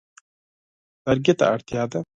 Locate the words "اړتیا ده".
1.53-1.99